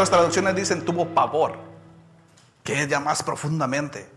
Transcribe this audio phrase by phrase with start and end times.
[0.00, 1.58] otras traducciones dicen tuvo pavor,
[2.64, 4.10] que es ya más profundamente.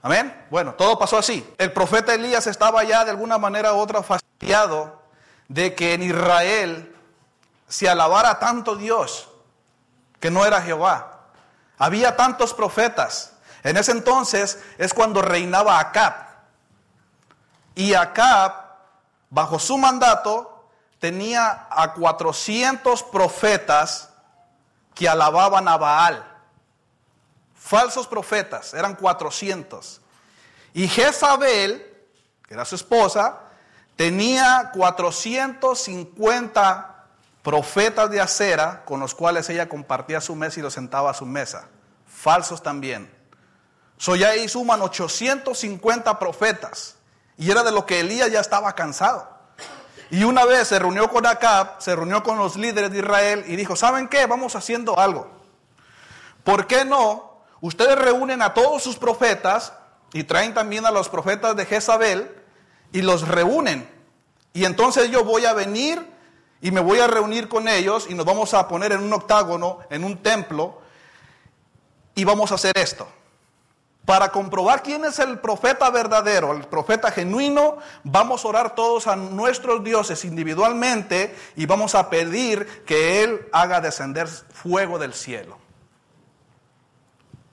[0.00, 0.46] Amén.
[0.50, 1.46] Bueno, todo pasó así.
[1.58, 5.02] El profeta Elías estaba ya de alguna manera u otra fastidiado
[5.48, 6.96] de que en Israel
[7.68, 9.28] se alabara tanto Dios,
[10.18, 11.20] que no era Jehová.
[11.76, 13.34] Había tantos profetas.
[13.64, 16.14] En ese entonces es cuando reinaba Acab.
[17.74, 18.54] Y Acab,
[19.28, 20.66] bajo su mandato,
[20.98, 24.11] tenía a 400 profetas
[24.94, 26.28] que alababan a Baal.
[27.54, 30.00] Falsos profetas, eran 400.
[30.74, 31.86] Y Jezabel,
[32.46, 33.40] que era su esposa,
[33.96, 37.06] tenía 450
[37.42, 41.26] profetas de acera con los cuales ella compartía su mesa y los sentaba a su
[41.26, 41.68] mesa.
[42.06, 43.12] Falsos también.
[43.96, 46.96] So ahí suman 850 profetas.
[47.36, 49.31] Y era de lo que Elías ya estaba cansado.
[50.12, 53.56] Y una vez se reunió con Acab, se reunió con los líderes de Israel y
[53.56, 54.26] dijo, ¿saben qué?
[54.26, 55.30] Vamos haciendo algo.
[56.44, 57.40] ¿Por qué no?
[57.62, 59.72] Ustedes reúnen a todos sus profetas
[60.12, 62.30] y traen también a los profetas de Jezabel
[62.92, 63.88] y los reúnen.
[64.52, 66.06] Y entonces yo voy a venir
[66.60, 69.78] y me voy a reunir con ellos y nos vamos a poner en un octágono,
[69.88, 70.82] en un templo,
[72.14, 73.08] y vamos a hacer esto.
[74.04, 79.14] Para comprobar quién es el profeta verdadero, el profeta genuino, vamos a orar todos a
[79.14, 85.58] nuestros dioses individualmente y vamos a pedir que Él haga descender fuego del cielo.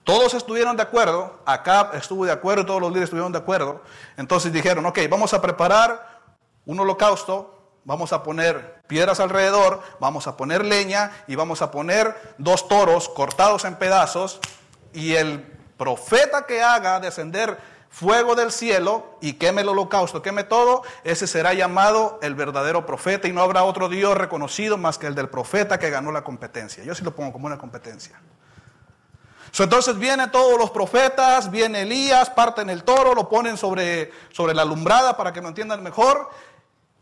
[0.02, 3.82] Todos estuvieron de acuerdo, acá estuvo de acuerdo, todos los líderes estuvieron de acuerdo.
[4.16, 6.20] Entonces dijeron, ok, vamos a preparar
[6.66, 12.34] un holocausto Vamos a poner piedras alrededor, vamos a poner leña y vamos a poner
[12.36, 14.38] dos toros cortados en pedazos
[14.92, 17.56] y el profeta que haga descender
[17.88, 23.28] fuego del cielo y queme el holocausto, queme todo, ese será llamado el verdadero profeta
[23.28, 26.84] y no habrá otro Dios reconocido más que el del profeta que ganó la competencia.
[26.84, 28.20] Yo sí lo pongo como una competencia.
[29.58, 34.60] entonces vienen todos los profetas, viene Elías, parten el toro, lo ponen sobre, sobre la
[34.60, 36.28] alumbrada para que me entiendan mejor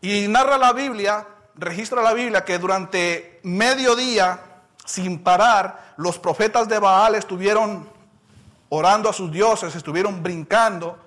[0.00, 4.38] y narra la Biblia, registra la Biblia que durante medio día,
[4.84, 7.97] sin parar, los profetas de Baal estuvieron
[8.68, 10.98] orando a sus dioses, estuvieron brincando,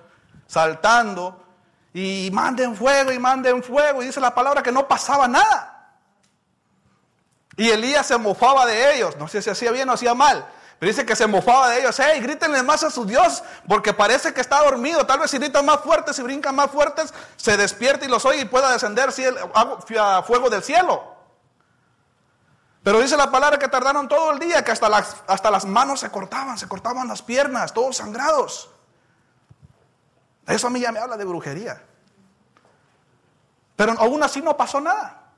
[0.46, 1.44] saltando,
[1.94, 4.02] y manden fuego y manden fuego.
[4.02, 5.98] Y dice la palabra que no pasaba nada.
[7.56, 9.16] Y Elías se mofaba de ellos.
[9.18, 10.46] No sé si hacía bien o hacía mal
[10.86, 11.98] dice que se mofaba de ellos.
[11.98, 15.06] Hey, grítenle más a su Dios, porque parece que está dormido.
[15.06, 18.40] Tal vez si gritan más fuertes, si brincan más fuertes, se despierta y los oye
[18.40, 21.11] y pueda descender fuego del cielo.
[22.82, 26.00] Pero dice la palabra que tardaron todo el día, que hasta las, hasta las manos
[26.00, 28.70] se cortaban, se cortaban las piernas, todos sangrados.
[30.46, 31.82] Eso a mí ya me habla de brujería.
[33.76, 35.30] Pero aún así no pasó nada.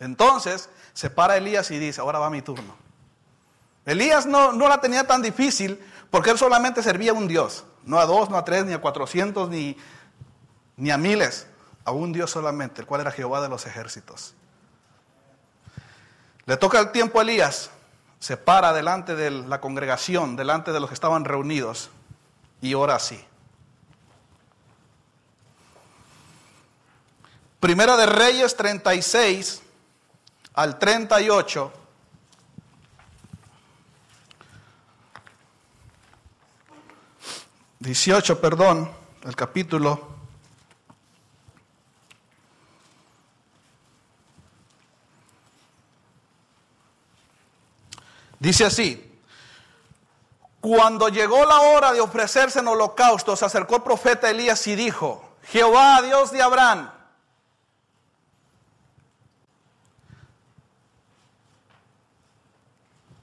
[0.00, 2.76] Entonces se para Elías y dice, ahora va mi turno.
[3.84, 5.78] Elías no, no la tenía tan difícil
[6.10, 8.80] porque él solamente servía a un Dios, no a dos, no a tres, ni a
[8.80, 9.76] cuatrocientos, ni,
[10.76, 11.46] ni a miles,
[11.84, 14.34] a un Dios solamente, el cual era Jehová de los ejércitos.
[16.46, 17.70] Le toca el tiempo a Elías,
[18.18, 21.90] se para delante de la congregación, delante de los que estaban reunidos,
[22.60, 23.22] y ora así.
[27.60, 29.62] Primera de Reyes 36
[30.54, 31.72] al 38
[37.84, 38.90] 18, perdón,
[39.24, 40.13] el capítulo.
[48.44, 49.02] Dice así,
[50.60, 55.36] cuando llegó la hora de ofrecerse en holocausto, se acercó el profeta Elías y dijo,
[55.44, 56.90] Jehová, Dios de Abraham,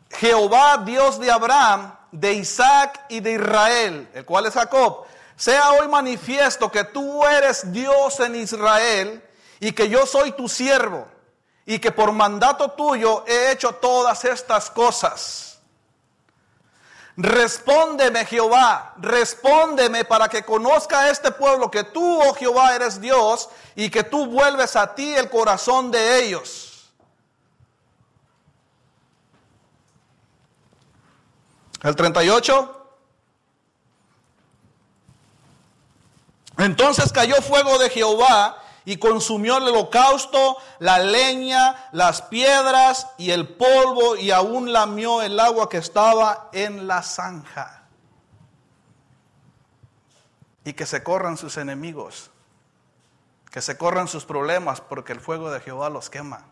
[0.09, 5.05] Jehová, Dios de Abraham, de Isaac y de Israel, el cual es Jacob,
[5.35, 9.23] sea hoy manifiesto que tú eres Dios en Israel
[9.59, 11.07] y que yo soy tu siervo
[11.65, 15.59] y que por mandato tuyo he hecho todas estas cosas.
[17.17, 23.89] Respóndeme Jehová, respóndeme para que conozca este pueblo que tú, oh Jehová, eres Dios y
[23.89, 26.91] que tú vuelves a ti el corazón de ellos.
[31.83, 32.77] El 38.
[36.59, 43.47] Entonces cayó fuego de Jehová y consumió el holocausto, la leña, las piedras y el
[43.47, 47.83] polvo y aún lamió el agua que estaba en la zanja.
[50.63, 52.31] Y que se corran sus enemigos,
[53.49, 56.50] que se corran sus problemas porque el fuego de Jehová los quema.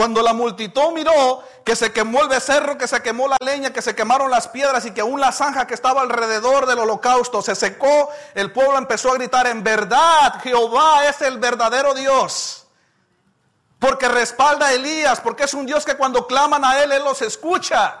[0.00, 3.82] Cuando la multitud miró que se quemó el becerro, que se quemó la leña, que
[3.82, 7.54] se quemaron las piedras y que aún la zanja que estaba alrededor del holocausto se
[7.54, 12.66] secó, el pueblo empezó a gritar, en verdad Jehová es el verdadero Dios.
[13.78, 17.20] Porque respalda a Elías, porque es un Dios que cuando claman a Él, Él los
[17.20, 17.98] escucha.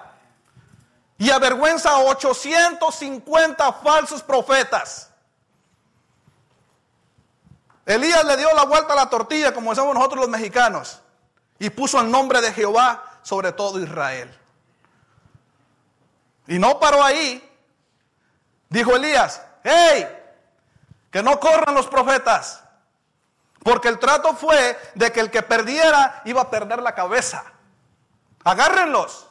[1.18, 5.10] Y avergüenza a 850 falsos profetas.
[7.84, 11.02] Elías le dio la vuelta a la tortilla, como decimos nosotros los mexicanos
[11.60, 14.36] y puso el nombre de Jehová sobre todo Israel.
[16.48, 17.46] Y no paró ahí.
[18.70, 20.08] Dijo Elías, hey,
[21.10, 22.64] que no corran los profetas.
[23.62, 27.44] Porque el trato fue de que el que perdiera iba a perder la cabeza.
[28.42, 29.28] Agárrenlos.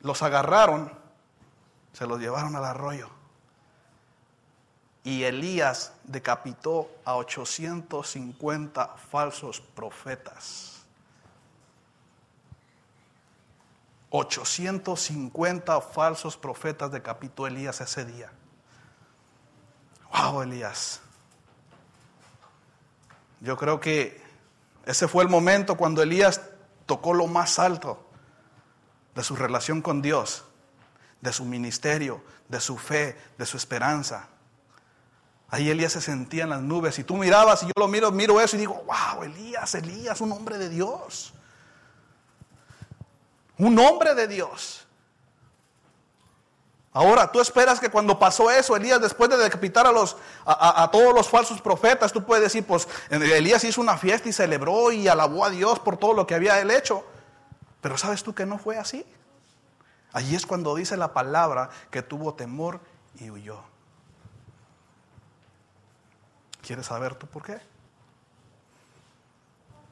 [0.00, 0.96] Los agarraron,
[1.92, 3.10] se los llevaron al arroyo.
[5.04, 10.72] Y Elías decapitó a 850 falsos profetas.
[14.10, 18.30] 850 falsos profetas decapitó Elías ese día.
[20.12, 21.00] Wow, Elías.
[23.40, 24.22] Yo creo que
[24.84, 26.42] ese fue el momento cuando Elías
[26.86, 28.06] tocó lo más alto
[29.14, 30.44] de su relación con Dios,
[31.20, 34.28] de su ministerio, de su fe, de su esperanza.
[35.52, 38.40] Ahí Elías se sentía en las nubes y tú mirabas y yo lo miro, miro
[38.40, 41.34] eso y digo, wow, Elías, Elías, un hombre de Dios.
[43.58, 44.86] Un hombre de Dios.
[46.94, 50.16] Ahora, tú esperas que cuando pasó eso, Elías, después de decapitar a, los,
[50.46, 54.90] a, todos los falsos profetas, tú puedes decir, pues Elías hizo una fiesta y celebró
[54.90, 57.04] y alabó a Dios por todo lo que había él hecho.
[57.82, 59.04] Pero sabes tú que no fue así.
[60.14, 62.80] Allí es cuando dice la palabra que tuvo temor
[63.20, 63.71] y huyó.
[66.72, 67.60] ¿Quieres saber tú por qué?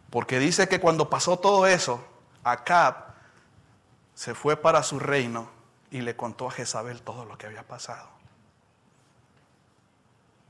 [0.09, 2.03] Porque dice que cuando pasó todo eso,
[2.43, 3.13] Acab
[4.15, 5.51] se fue para su reino
[5.91, 8.09] y le contó a Jezabel todo lo que había pasado.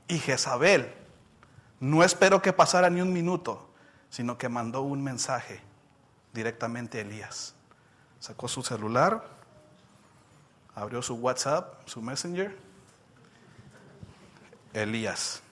[0.07, 0.95] Y Jezabel
[1.81, 3.69] no esperó que pasara ni un minuto,
[4.09, 5.59] sino que mandó un mensaje
[6.31, 7.55] directamente a Elías.
[8.21, 9.27] Sacó su celular,
[10.75, 12.57] abrió su WhatsApp, su Messenger.
[14.71, 15.43] Elías,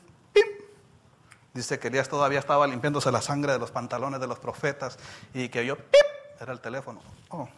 [1.53, 4.97] Dice que Elías todavía estaba limpiándose la sangre de los pantalones de los profetas
[5.33, 6.01] y que yo, ¡pip!
[6.39, 7.01] Era el teléfono.
[7.29, 7.49] Oh,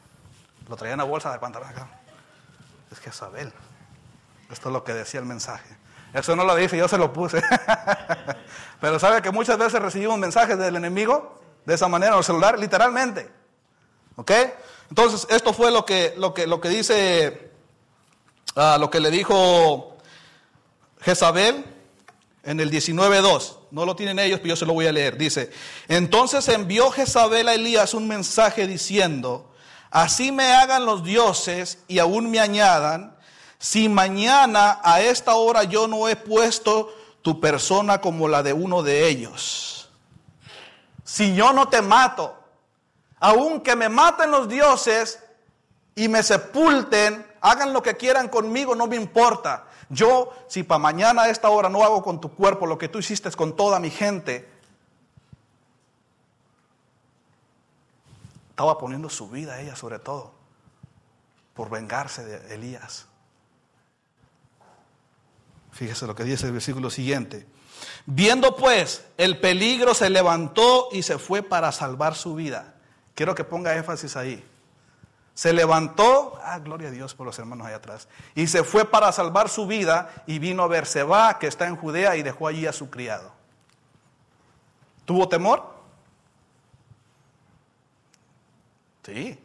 [0.67, 1.87] lo traía en la bolsa de pantalones acá.
[2.91, 3.51] Es que Isabel.
[4.49, 5.77] Esto es lo que decía el mensaje.
[6.13, 7.41] Eso no lo dice, yo se lo puse.
[8.81, 12.59] Pero sabe que muchas veces recibimos mensajes del enemigo de esa manera en el celular,
[12.59, 13.29] literalmente.
[14.15, 14.31] ¿Ok?
[14.89, 17.51] Entonces, esto fue lo que, lo que, lo que dice,
[18.55, 19.97] ah, lo que le dijo
[20.99, 21.65] Jezabel
[22.43, 23.60] en el 19.2.
[23.71, 25.17] No lo tienen ellos, pero yo se lo voy a leer.
[25.17, 25.49] Dice,
[25.87, 29.51] entonces envió Jezabel a Elías un mensaje diciendo,
[29.89, 33.15] así me hagan los dioses y aún me añadan,
[33.57, 38.83] si mañana a esta hora yo no he puesto tu persona como la de uno
[38.83, 39.89] de ellos.
[41.03, 42.37] Si yo no te mato,
[43.19, 45.19] aunque me maten los dioses
[45.95, 49.67] y me sepulten, hagan lo que quieran conmigo, no me importa.
[49.89, 52.99] Yo, si para mañana a esta hora no hago con tu cuerpo lo que tú
[52.99, 54.47] hiciste con toda mi gente,
[58.51, 60.33] estaba poniendo su vida a ella sobre todo
[61.53, 63.07] por vengarse de Elías.
[65.71, 67.47] Fíjese lo que dice el versículo siguiente.
[68.05, 72.75] Viendo pues el peligro, se levantó y se fue para salvar su vida.
[73.15, 74.45] Quiero que ponga énfasis ahí.
[75.33, 79.11] Se levantó, ah, gloria a Dios por los hermanos allá atrás, y se fue para
[79.11, 82.73] salvar su vida y vino a Berseba, que está en Judea, y dejó allí a
[82.73, 83.31] su criado.
[85.05, 85.63] ¿Tuvo temor?
[89.03, 89.39] Sí.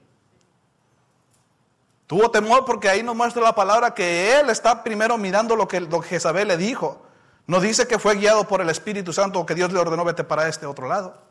[2.06, 5.80] Tuvo temor porque ahí nos muestra la palabra que él está primero mirando lo que,
[5.80, 7.02] lo que Jezabel le dijo.
[7.46, 10.24] No dice que fue guiado por el Espíritu Santo o que Dios le ordenó vete
[10.24, 11.25] para este otro lado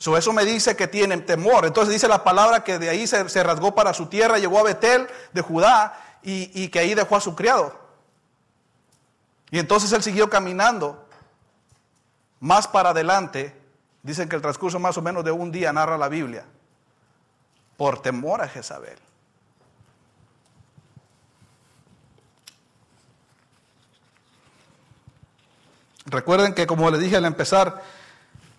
[0.00, 1.66] eso me dice que tienen temor.
[1.66, 5.06] Entonces dice la palabra que de ahí se, rasgó para su tierra, llegó a Betel
[5.32, 7.78] de Judá y, y que ahí dejó a su criado.
[9.50, 11.06] Y entonces él siguió caminando.
[12.40, 13.54] Más para adelante,
[14.02, 16.46] dicen que el transcurso más o menos de un día narra la Biblia,
[17.76, 18.98] por temor a Jezabel.
[26.06, 27.82] Recuerden que como le dije al empezar,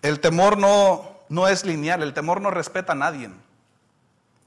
[0.00, 3.30] el temor no, no es lineal, el temor no respeta a nadie.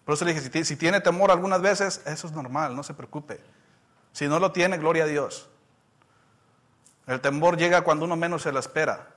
[0.05, 3.41] Por eso le dije, si, tiene temor algunas veces, eso es normal, no se preocupe.
[4.11, 5.49] Si no lo tiene, gloria a Dios.
[7.07, 9.07] El temor llega cuando uno menos se lo espera.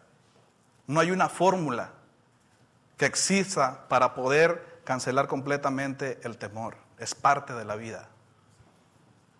[0.86, 1.90] No hay una fórmula
[2.96, 6.78] que exista para poder cancelar completamente el temor.
[6.98, 8.08] Es parte de la vida.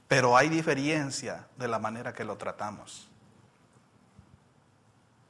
[0.07, 3.09] Pero hay diferencia de la manera que lo tratamos.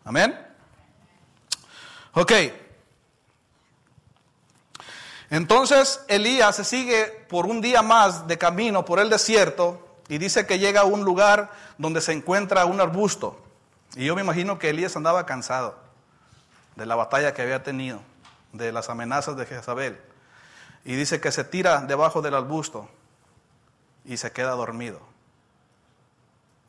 [0.04, 0.36] Amén.
[2.14, 2.32] Ok.
[5.30, 10.46] Entonces Elías se sigue por un día más de camino por el desierto y dice
[10.46, 13.38] que llega a un lugar donde se encuentra un arbusto.
[13.94, 15.76] Y yo me imagino que Elías andaba cansado
[16.76, 18.00] de la batalla que había tenido,
[18.52, 20.00] de las amenazas de Jezabel.
[20.84, 22.88] Y dice que se tira debajo del arbusto
[24.04, 25.00] y se queda dormido.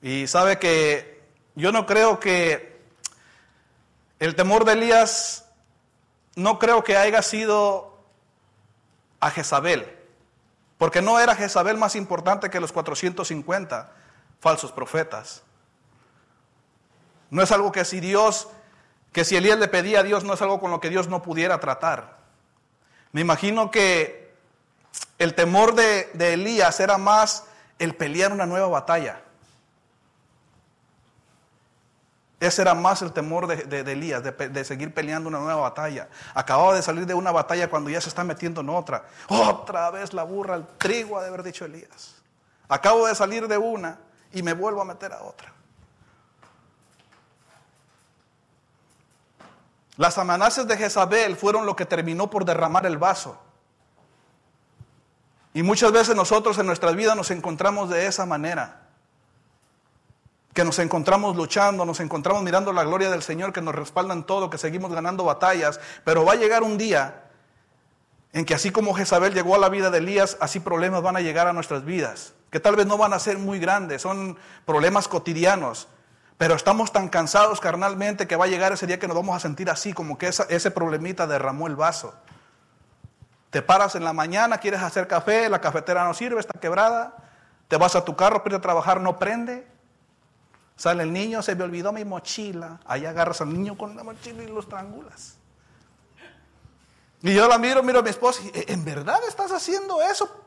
[0.01, 1.24] Y sabe que
[1.56, 2.82] yo no creo que
[4.20, 5.46] el temor de Elías,
[6.36, 7.88] no creo que haya sido
[9.20, 9.98] a Jezabel,
[10.78, 13.92] porque no era Jezabel más importante que los 450
[14.40, 15.44] falsos profetas.
[17.30, 18.48] No es algo que si Dios,
[19.12, 21.22] que si Elías le pedía a Dios, no es algo con lo que Dios no
[21.22, 22.18] pudiera tratar.
[23.12, 24.34] Me imagino que
[25.18, 27.46] el temor de, de Elías era más
[27.78, 29.22] el pelear una nueva batalla.
[32.39, 36.08] Ese era más el temor de, Elías, de, seguir peleando una nueva batalla.
[36.34, 39.05] Acababa de salir de una batalla cuando ya se está metiendo en otra.
[39.27, 42.15] Otra vez la burra al trigo, ha de haber dicho Elías.
[42.69, 44.00] Acabo de salir de una
[44.31, 45.51] y me vuelvo a meter a otra.
[49.98, 53.38] Las amenazas de Jezabel fueron lo que terminó por derramar el vaso.
[55.53, 58.88] Y muchas veces nosotros en nuestra vida nos encontramos de esa manera
[60.53, 64.50] que nos encontramos luchando, nos encontramos mirando la gloria del Señor, que nos respaldan todo,
[64.50, 67.24] que seguimos ganando batallas, pero va a llegar un día
[68.34, 71.22] en que así como Jezabel llegó a la vida de Elías, así problemas van a
[71.22, 75.08] llegar a nuestras vidas, que tal vez no van a ser muy grandes, son problemas
[75.08, 75.88] cotidianos,
[76.38, 79.39] pero estamos tan cansados carnalmente que va a llegar ese día que nos vamos a
[79.39, 82.13] sentir así, como que ese problemita derramó el vaso.
[83.50, 87.15] Te paras en la mañana, quieres hacer café, la cafetera no sirve, está quebrada,
[87.68, 89.68] te vas a tu carro, para a trabajar, no prende,
[90.80, 92.80] Sale el niño, se me olvidó mi mochila.
[92.86, 95.36] Ahí agarras al niño con la mochila y lo estrangulas.
[97.22, 100.46] Y yo la miro, miro a mi esposa y, ¿en verdad estás haciendo eso?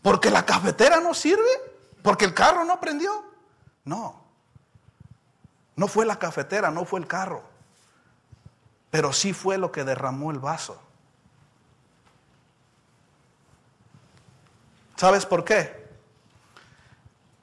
[0.00, 1.50] ¿Porque la cafetera no sirve?
[2.02, 3.26] ¿Porque el carro no prendió?
[3.84, 4.24] No.
[5.76, 7.42] No fue la cafetera, no fue el carro.
[8.90, 10.80] Pero sí fue lo que derramó el vaso.
[14.96, 15.81] ¿Sabes por qué?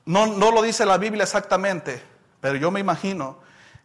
[0.05, 2.01] No, no lo dice la Biblia exactamente,
[2.41, 3.37] pero yo me imagino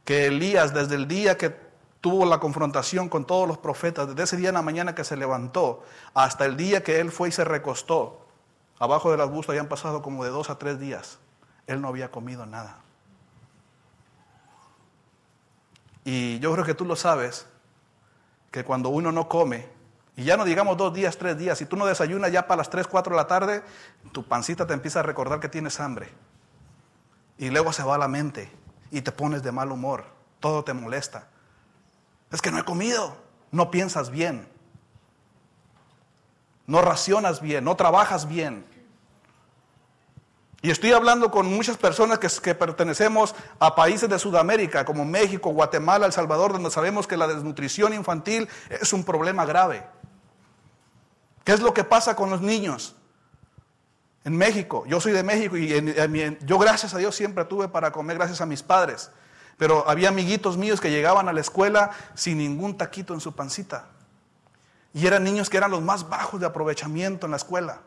[0.05, 1.55] que Elías desde el día que
[2.01, 5.17] tuvo la confrontación con todos los profetas, desde ese día en la mañana que se
[5.17, 8.27] levantó hasta el día que él fue y se recostó,
[8.79, 11.19] abajo del arbusto habían pasado como de dos a tres días.
[11.67, 12.79] Él no había comido nada.
[16.05, 17.47] Y yo creo que tú lo sabes,
[18.51, 19.67] que cuando uno no come,
[20.17, 21.59] y ya no digamos dos días, tres días.
[21.59, 23.63] Si tú no desayunas ya para las tres, cuatro de la tarde,
[24.13, 26.09] tu pancita te empieza a recordar que tienes hambre.
[27.37, 28.51] Y luego se va a la mente
[28.93, 30.05] y te pones de mal humor.
[30.39, 31.27] Todo te molesta.
[32.31, 33.17] Es que no he comido.
[33.51, 34.49] No piensas bien.
[36.67, 37.65] No racionas bien.
[37.65, 38.65] No trabajas bien.
[40.63, 46.07] Y estoy hablando con muchas personas que, pertenecemos a países de Sudamérica, como México, Guatemala,
[46.07, 49.85] El Salvador, donde sabemos que la desnutrición infantil es un problema grave.
[51.45, 52.97] ¿Qué es lo que pasa con los niños?
[54.25, 55.69] En México, yo soy de México y
[56.41, 59.11] yo gracias a Dios siempre tuve para comer gracias a mis padres.
[59.59, 63.87] Pero había amiguitos míos que llegaban a la escuela sin ningún taquito en su pancita.
[64.95, 67.81] Y eran niños que eran los más bajos de aprovechamiento en la escuela.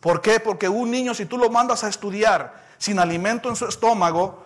[0.00, 0.40] ¿Por qué?
[0.40, 4.44] Porque un niño, si tú lo mandas a estudiar sin alimento en su estómago,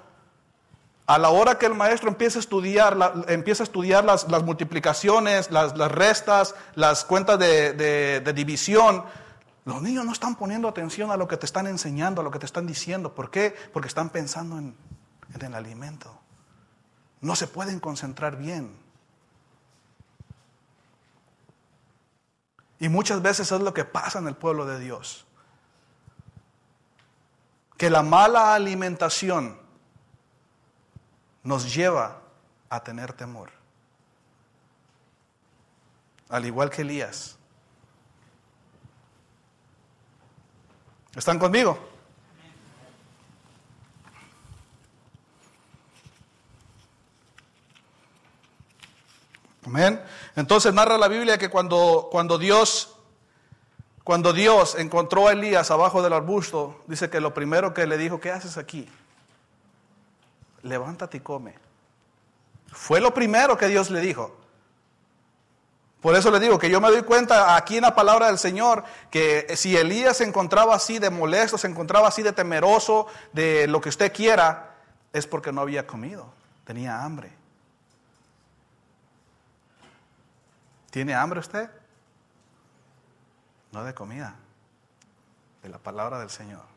[1.06, 5.72] a la hora que el maestro empieza a estudiar, empieza a estudiar las, multiplicaciones, las,
[5.92, 9.04] restas, las cuentas de, división,
[9.64, 12.38] los niños no están poniendo atención a lo que te están enseñando, a lo que
[12.38, 13.14] te están diciendo.
[13.14, 13.54] ¿Por qué?
[13.72, 14.76] Porque están pensando en,
[15.34, 16.20] en el alimento.
[17.20, 18.76] No se pueden concentrar bien.
[22.78, 25.25] Y muchas veces es lo que pasa en el pueblo de Dios.
[27.76, 29.65] Que la mala alimentación
[31.46, 32.22] nos lleva
[32.68, 33.50] a tener temor.
[36.28, 37.38] Al igual que Elías.
[41.14, 41.78] ¿Están conmigo?
[49.64, 50.02] Amén.
[50.34, 52.92] Entonces narra la Biblia que cuando, cuando Dios
[54.02, 58.20] cuando Dios encontró a Elías abajo del arbusto, dice que lo primero que le dijo,
[58.20, 58.88] ¿qué haces aquí?
[60.66, 61.54] Levántate y come.
[62.73, 64.37] Fue lo primero que Dios le dijo.
[66.00, 68.85] Por eso le digo que yo me doy cuenta aquí en la palabra del Señor
[69.11, 73.80] que si Elías se encontraba así de molesto, se encontraba así de temeroso, de lo
[73.80, 74.76] que usted quiera,
[75.12, 76.32] es porque no había comido,
[76.64, 77.32] tenía hambre.
[80.90, 81.70] ¿Tiene hambre usted?
[83.73, 84.37] No de comida,
[85.62, 86.75] de la palabra del Señor.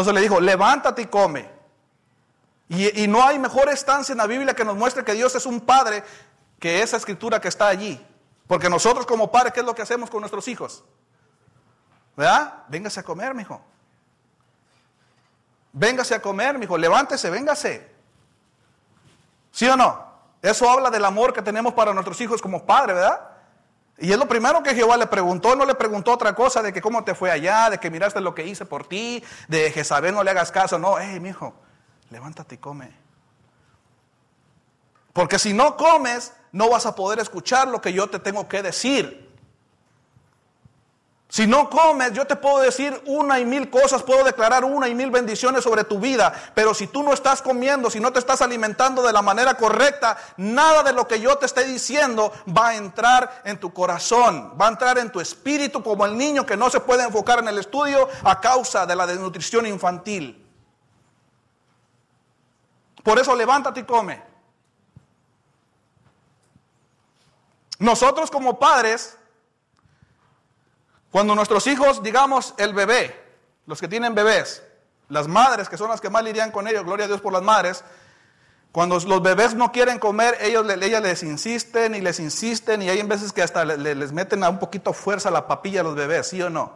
[0.00, 1.46] Entonces le dijo, levántate y come.
[2.70, 5.60] Y, no hay mejor estancia en la Biblia que nos muestre que Dios es un
[5.60, 6.02] padre
[6.58, 8.02] que esa escritura que está allí.
[8.46, 10.82] Porque nosotros como padres, ¿qué es lo que hacemos con nuestros hijos?
[12.16, 12.64] ¿Verdad?
[12.68, 13.60] Véngase a comer, mijo.
[15.74, 16.78] Véngase a comer, mijo.
[16.78, 17.92] Levántese, véngase.
[19.52, 20.02] ¿Sí o no?
[20.40, 23.29] Eso habla del amor que tenemos para nuestros hijos como padre, ¿verdad?
[24.00, 26.80] Y es lo primero que Jehová le preguntó, no le preguntó otra cosa de que
[26.80, 30.14] cómo te fue allá, de que miraste lo que hice por ti, de que saber
[30.14, 31.52] no le hagas caso, no, hey, mijo,
[32.08, 32.90] levántate y come.
[35.12, 38.62] Porque si no comes, no vas a poder escuchar lo que yo te tengo que
[38.62, 39.29] decir.
[41.40, 44.94] Si no comes, yo te puedo decir una y mil cosas, puedo declarar una y
[44.94, 48.42] mil bendiciones sobre tu vida, pero si tú no estás comiendo, si no te estás
[48.42, 52.76] alimentando de la manera correcta, nada de lo que yo te esté diciendo va a
[52.76, 56.68] entrar en tu corazón, va a entrar en tu espíritu como el niño que no
[56.68, 60.46] se puede enfocar en el estudio a causa de la desnutrición infantil.
[63.02, 64.22] Por eso levántate y come.
[67.78, 69.16] Nosotros como padres
[71.10, 73.18] cuando nuestros hijos, digamos, el bebé,
[73.66, 74.62] los que tienen bebés,
[75.08, 77.42] las madres que son las que más lidian con ellos, gloria a Dios por las
[77.42, 77.84] madres,
[78.72, 83.02] cuando los bebés no quieren comer, ellos, ellas les insisten y les insisten y hay
[83.02, 86.40] veces que hasta les meten a un poquito fuerza la papilla a los bebés, ¿sí
[86.40, 86.74] o no?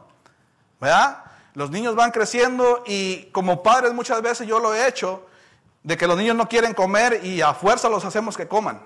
[0.80, 1.24] ¿Verdad?
[1.54, 5.24] Los niños van creciendo y como padres muchas veces yo lo he hecho,
[5.84, 8.84] de que los niños no quieren comer y a fuerza los hacemos que coman.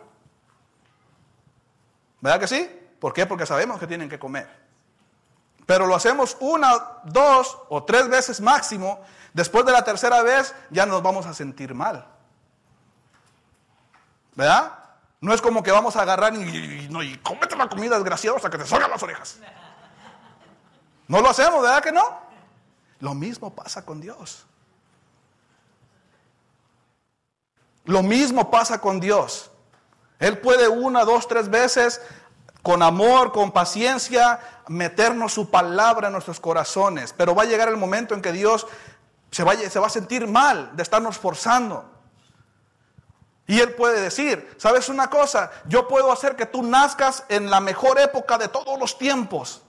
[2.21, 2.69] ¿Verdad que sí?
[2.99, 3.25] ¿Por qué?
[3.25, 4.68] Porque sabemos que tienen que comer.
[5.69, 9.03] Pero lo hacemos una, dos o tres veces máximo.
[9.35, 12.07] Después de la tercera vez ya nos vamos a sentir mal.
[14.35, 14.79] ¿Verdad?
[15.21, 18.49] No es como que vamos a agarrar y, no, y cómete la comida desgraciada hasta
[18.49, 19.41] que te salgan las orejas.
[21.07, 22.19] No lo hacemos, ¿verdad que no?
[23.01, 24.47] Lo mismo pasa con Dios.
[27.85, 29.51] Lo mismo pasa con Dios.
[30.19, 32.01] Él puede una, dos, tres veces
[32.63, 37.15] con amor, con paciencia, meternos su palabra en nuestros corazones.
[37.17, 38.67] Pero va a llegar el momento en que Dios
[39.31, 41.99] se, se va a sentir mal de estarnos forzando.
[43.49, 45.51] Y Él puede decir, ¿sabes una cosa?
[45.67, 49.63] Yo puedo hacer que tú nazcas en la mejor época de todos los tiempos,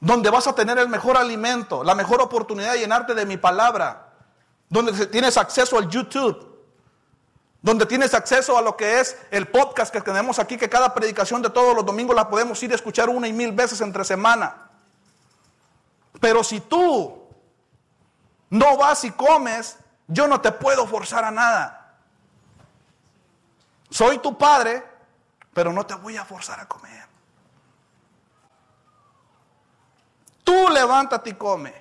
[0.00, 4.14] donde vas a tener el mejor alimento, la mejor oportunidad de llenarte de mi palabra,
[4.70, 6.47] donde tienes acceso al YouTube,
[7.60, 11.42] donde tienes acceso a lo que es el podcast que tenemos aquí, que cada predicación
[11.42, 14.68] de todos los domingos la podemos ir a escuchar una y mil veces entre semana.
[16.20, 17.26] Pero si tú
[18.50, 21.96] no vas y comes, yo no te puedo forzar a nada.
[23.90, 24.84] Soy tu padre,
[25.52, 27.06] pero no te voy a forzar a comer.
[30.44, 31.74] Tú levántate y come.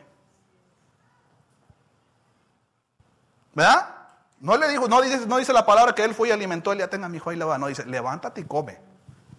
[3.54, 3.97] ¿Verdad?
[4.40, 6.80] No le dijo, no dice, no dice la palabra que él fue y alimentó, él
[6.80, 7.58] ya tenga mi hijo le va.
[7.58, 8.80] No, dice, levántate y come.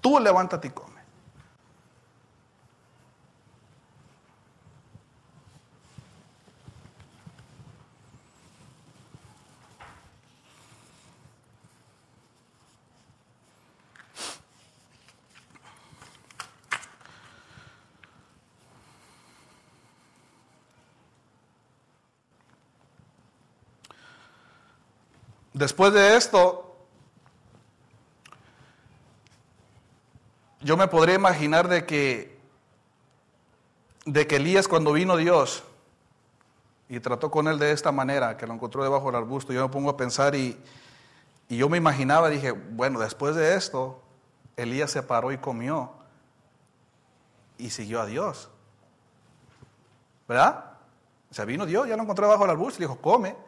[0.00, 0.87] Tú levántate y come.
[25.58, 26.72] Después de esto,
[30.60, 32.38] yo me podría imaginar de que,
[34.06, 35.64] de que Elías cuando vino Dios
[36.88, 39.72] y trató con él de esta manera, que lo encontró debajo del arbusto, yo me
[39.72, 40.56] pongo a pensar y,
[41.48, 44.00] yo me imaginaba, dije, bueno, después de esto,
[44.56, 45.90] Elías se paró y comió
[47.56, 48.48] y siguió a Dios.
[50.28, 50.66] ¿Verdad?
[51.32, 53.47] O sea, vino Dios, ya lo encontró debajo del arbusto y dijo, come.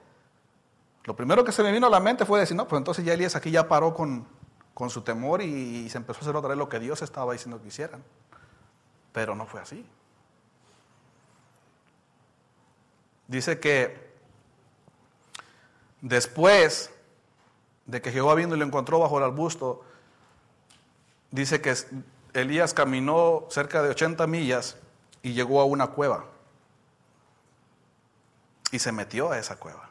[1.04, 3.14] Lo primero que se me vino a la mente fue decir, no, pues entonces ya
[3.14, 4.26] Elías aquí ya paró con,
[4.88, 7.68] su temor y, se empezó a hacer otra vez lo que Dios estaba diciendo que
[7.68, 8.02] hicieran.
[9.12, 9.84] Pero no fue así.
[13.28, 14.10] Dice que
[16.00, 16.90] después
[17.86, 19.84] de que Jehová vino y lo encontró bajo el arbusto,
[21.30, 21.74] dice que
[22.32, 24.76] Elías caminó cerca de 80 millas
[25.22, 26.24] y llegó a una cueva.
[28.72, 29.89] Y se metió a esa cueva.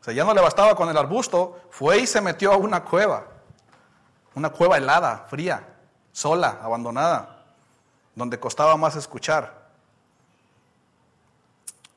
[0.00, 2.84] O sea, ya no le bastaba con el arbusto, fue y se metió a una
[2.84, 3.26] cueva.
[4.34, 5.76] Una cueva helada, fría,
[6.12, 7.44] sola, abandonada,
[8.14, 9.68] donde costaba más escuchar.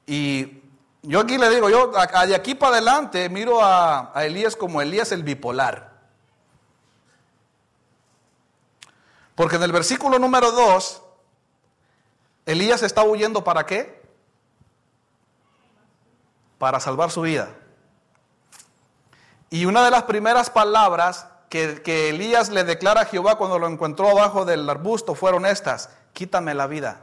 [0.06, 0.62] Y
[1.02, 5.14] yo aquí le digo, yo de aquí para adelante miro a, a Elías como Elías
[5.14, 5.94] el bipolar.
[9.36, 11.02] Porque en el versículo número 2,
[12.46, 14.04] Elías está huyendo para qué?
[16.58, 17.56] Para salvar su vida.
[19.54, 24.10] Y una de las primeras palabras que, Elías le declara a Jehová cuando lo encontró
[24.10, 27.02] abajo del arbusto fueron estas, quítame la vida.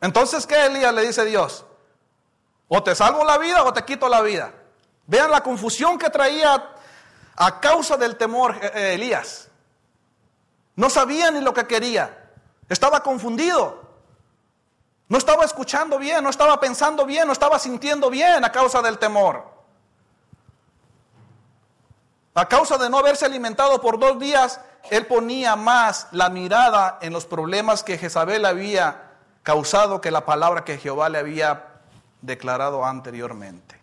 [0.00, 1.64] Entonces, ¿qué Elías le dice a Dios?
[2.68, 4.54] O te salvo la vida o te quito la vida.
[5.08, 6.70] Vean la confusión que traía
[7.34, 9.48] a causa del temor eh, eh, Elías.
[10.76, 12.30] No sabía ni lo que quería.
[12.68, 13.87] Estaba confundido.
[15.08, 18.98] No estaba escuchando bien, no estaba pensando bien, no estaba sintiendo bien a causa del
[18.98, 19.44] temor.
[22.34, 27.12] A causa de no haberse alimentado por dos días, él ponía más la mirada en
[27.12, 31.80] los problemas que Jezabel había causado que la palabra que Jehová le había
[32.20, 33.80] declarado anteriormente.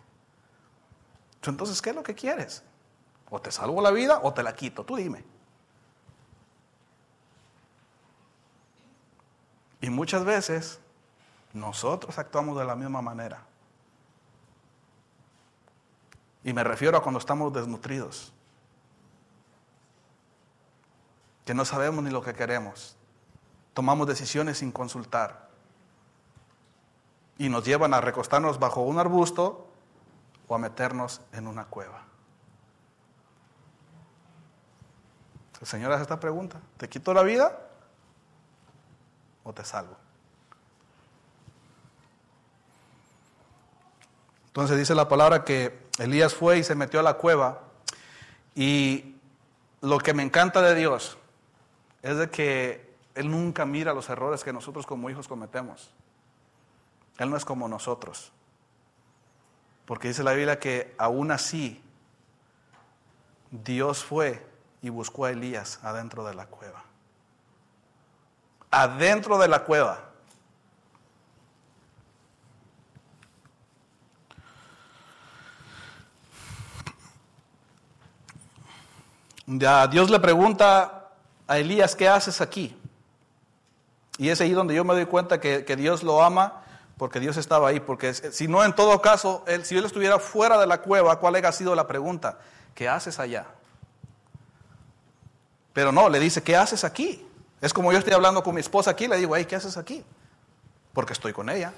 [1.42, 2.62] Entonces, ¿qué es lo que quieres?
[3.30, 5.24] O te salvo la vida o te la quito, tú dime.
[9.80, 10.80] Y muchas veces
[11.56, 13.42] nosotros actuamos de la misma manera.
[16.44, 18.32] Y me refiero a cuando estamos desnutridos.
[21.44, 22.96] Que no sabemos ni lo que queremos.
[23.74, 25.48] Tomamos decisiones sin consultar
[27.38, 29.66] y nos llevan a recostarnos bajo un arbusto
[30.48, 32.04] o a meternos en una cueva.
[35.60, 37.58] El Señor hace esta pregunta, ¿te quito la vida
[39.42, 40.05] o te salvo?
[44.56, 47.60] Entonces dice la palabra que Elías fue y se metió a la cueva
[48.54, 49.16] y
[49.82, 51.18] lo que me encanta de Dios
[52.00, 55.92] es de que Él nunca mira los errores que nosotros como hijos cometemos.
[57.18, 58.32] Él no es como nosotros.
[59.84, 61.82] Porque dice la Biblia que aún así
[63.50, 64.42] Dios fue
[64.80, 66.82] y buscó a Elías adentro de la cueva.
[68.70, 70.05] Adentro de la cueva.
[79.46, 81.10] Dios le pregunta
[81.46, 82.76] a Elías, ¿qué haces aquí?
[84.18, 86.62] Y es ahí donde yo me doy cuenta que, que Dios lo ama
[86.96, 90.66] porque Dios estaba ahí, porque si no, en todo caso, si él estuviera fuera de
[90.66, 92.38] la cueva, ¿cuál ha sido la pregunta?
[92.74, 93.46] ¿Qué haces allá?
[95.74, 97.26] Pero no, le dice, ¿qué haces aquí?
[97.60, 100.02] Es como yo estoy hablando con mi esposa aquí, le digo, ¿qué haces aquí?
[100.94, 101.72] Porque estoy con ella.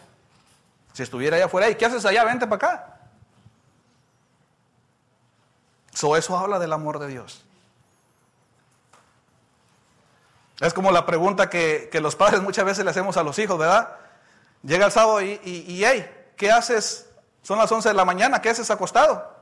[0.93, 2.25] Si estuviera allá afuera, ¿qué haces allá?
[2.25, 2.95] Vente para acá.
[5.93, 7.45] eso habla del amor de Dios.
[10.61, 13.59] Es como la pregunta que, que los padres muchas veces le hacemos a los hijos,
[13.59, 13.91] ¿verdad?
[14.63, 17.09] Llega el sábado y, y, hey, ¿qué haces?
[17.43, 19.37] Son las 11 de la mañana, ¿qué haces acostado?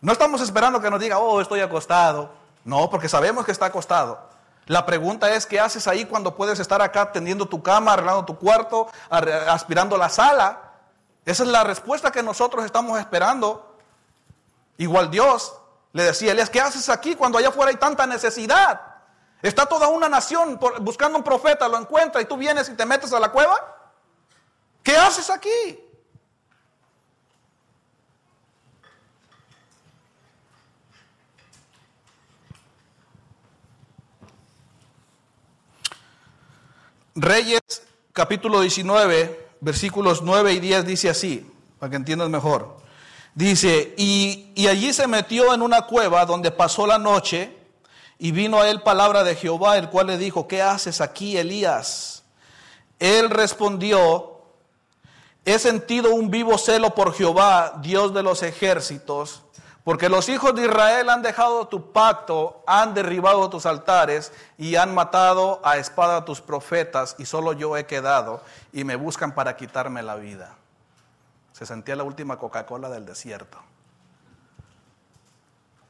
[0.00, 2.32] No estamos esperando que nos diga, oh, estoy acostado.
[2.64, 4.30] No, porque sabemos que está acostado.
[4.66, 8.38] La pregunta es, ¿qué haces ahí cuando puedes estar acá tendiendo tu cama, arreglando tu
[8.38, 10.72] cuarto, aspirando la sala?
[11.24, 13.76] Esa es la respuesta que nosotros estamos esperando.
[14.78, 15.54] Igual Dios
[15.92, 18.91] le decía, Elías, ¿qué haces aquí cuando allá afuera hay tanta necesidad?
[19.42, 23.12] Está toda una nación buscando un profeta, lo encuentra y tú vienes y te metes
[23.12, 23.56] a la cueva.
[24.84, 25.80] ¿Qué haces aquí?
[37.16, 37.60] Reyes
[38.12, 41.50] capítulo 19, versículos 9 y 10 dice así,
[41.80, 42.76] para que entiendas mejor.
[43.34, 47.61] Dice, y, y allí se metió en una cueva donde pasó la noche
[48.22, 52.22] y vino a él palabra de Jehová, el cual le dijo, ¿qué haces aquí, Elías?
[53.00, 54.42] Él respondió,
[55.44, 59.42] he sentido un vivo celo por Jehová, Dios de los ejércitos,
[59.82, 64.94] porque los hijos de Israel han dejado tu pacto, han derribado tus altares y han
[64.94, 68.40] matado a espada a tus profetas, y solo yo he quedado,
[68.72, 70.54] y me buscan para quitarme la vida.
[71.54, 73.58] Se sentía la última Coca-Cola del desierto,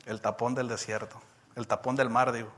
[0.07, 1.21] el tapón del desierto
[1.57, 2.51] el tapón del mar, digo.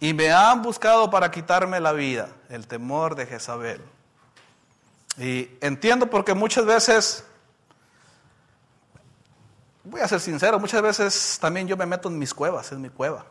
[0.00, 3.80] Y me han buscado para quitarme la vida, el temor de Jezabel.
[5.18, 7.24] Y entiendo porque muchas veces,
[9.84, 12.90] voy a ser sincero, muchas veces también yo me meto en mis cuevas, en mi
[12.90, 13.24] cueva.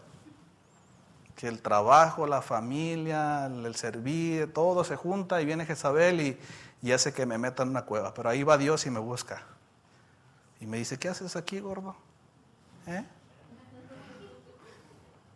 [1.36, 6.40] Que el trabajo, la familia, el servir, todo se junta y viene Jezabel y,
[6.82, 8.14] y hace que me meta en una cueva.
[8.16, 9.44] Pero ahí va Dios y me busca.
[10.60, 11.96] Y me dice, ¿qué haces aquí, gordo?
[12.88, 13.04] ¿Eh?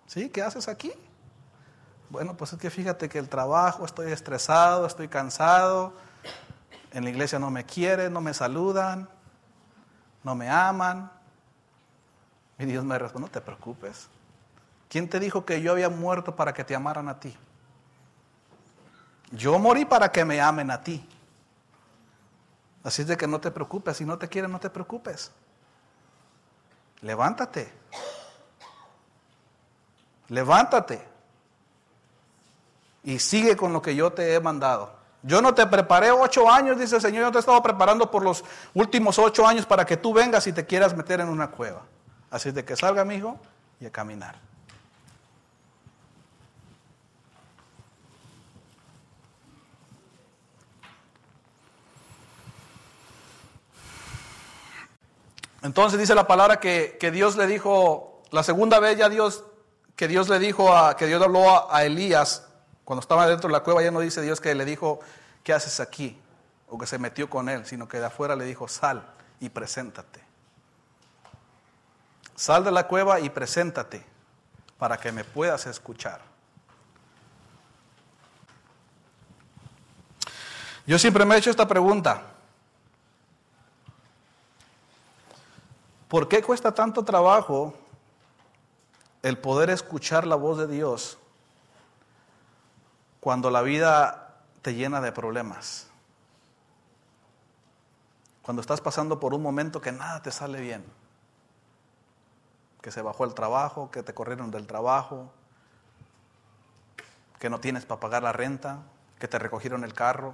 [0.07, 0.29] ¿Sí?
[0.29, 0.91] ¿Qué haces aquí?
[2.09, 5.93] Bueno, pues es que fíjate que el trabajo, estoy estresado, estoy cansado,
[6.91, 9.07] en la iglesia no me quieren, no me saludan,
[10.23, 11.11] no me aman.
[12.57, 14.07] Y Dios me responde, no te preocupes.
[14.89, 17.35] ¿Quién te dijo que yo había muerto para que te amaran a ti?
[19.31, 21.07] Yo morí para que me amen a ti.
[22.83, 23.97] Así es de que no te preocupes.
[23.97, 25.31] Si no te quieren, no te preocupes.
[27.01, 27.71] Levántate.
[30.29, 31.07] Levántate.
[33.03, 34.99] Y sigue con lo que yo te he mandado.
[35.21, 37.23] Yo no te preparé ocho años, dice el Señor.
[37.23, 40.53] Yo te he estado preparando por los últimos ocho años para que tú vengas y
[40.53, 41.81] te quieras meter en una cueva.
[42.31, 43.37] Así de que salga, mi hijo,
[43.79, 44.48] y a caminar.
[55.61, 59.43] Entonces dice la palabra que, Dios le dijo, la segunda vez ya Dios,
[59.95, 62.47] que Dios le dijo, a, que Dios habló a, Elías,
[62.85, 64.99] cuando estaba dentro de la cueva, ya no dice Dios que le dijo,
[65.43, 66.19] ¿qué haces aquí?
[66.69, 69.03] O que se metió con él, sino que de afuera le dijo, sal
[69.39, 70.21] y preséntate.
[72.35, 74.05] Sal de la cueva y preséntate
[74.77, 76.21] para que me puedas escuchar.
[80.87, 82.23] Yo siempre me he hecho esta pregunta.
[86.09, 87.75] ¿Por qué cuesta tanto trabajo
[89.21, 91.19] el poder escuchar la voz de Dios
[93.19, 95.87] cuando la vida te llena de problemas?
[98.41, 100.83] Cuando estás pasando por un momento que nada te sale bien,
[102.81, 105.31] que se bajó el trabajo, que te corrieron del trabajo,
[107.37, 108.79] que no tienes para pagar la renta,
[109.19, 110.33] que te recogieron el carro,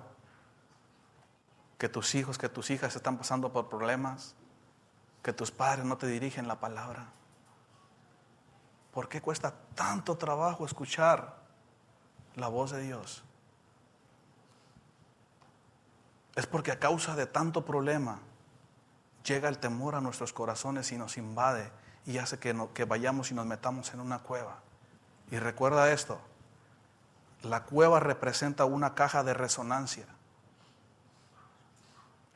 [1.78, 4.36] que tus hijos, que tus hijas están pasando por problemas
[5.26, 7.08] que tus padres no te dirigen la palabra?
[8.94, 11.38] ¿Por qué cuesta tanto trabajo escuchar
[12.36, 13.24] la voz de Dios?
[16.36, 18.20] Es porque a causa de tanto problema
[19.24, 21.72] llega el temor a nuestros corazones y nos invade
[22.06, 24.60] y hace que, que vayamos y nos metamos en una cueva.
[25.32, 26.22] Y recuerda esto,
[27.42, 30.06] la cueva representa una caja de resonancia.